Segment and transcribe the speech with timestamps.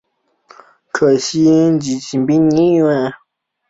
[0.91, 2.87] 可升级成奔牛。